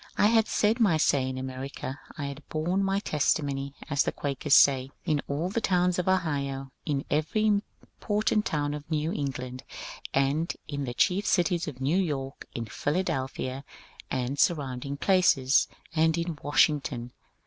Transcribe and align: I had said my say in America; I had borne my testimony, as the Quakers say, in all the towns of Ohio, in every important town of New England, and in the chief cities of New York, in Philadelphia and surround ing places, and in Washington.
I 0.17 0.25
had 0.25 0.47
said 0.47 0.79
my 0.79 0.97
say 0.97 1.29
in 1.29 1.37
America; 1.37 1.99
I 2.17 2.25
had 2.25 2.41
borne 2.49 2.83
my 2.83 2.97
testimony, 3.01 3.75
as 3.87 4.01
the 4.01 4.11
Quakers 4.11 4.55
say, 4.55 4.89
in 5.05 5.21
all 5.27 5.49
the 5.49 5.61
towns 5.61 5.99
of 5.99 6.07
Ohio, 6.07 6.71
in 6.87 7.05
every 7.11 7.45
important 7.45 8.43
town 8.47 8.73
of 8.73 8.89
New 8.89 9.11
England, 9.11 9.61
and 10.11 10.51
in 10.67 10.85
the 10.85 10.95
chief 10.95 11.27
cities 11.27 11.67
of 11.67 11.79
New 11.79 11.99
York, 11.99 12.47
in 12.55 12.65
Philadelphia 12.65 13.63
and 14.09 14.39
surround 14.39 14.85
ing 14.85 14.97
places, 14.97 15.67
and 15.95 16.17
in 16.17 16.35
Washington. 16.41 17.11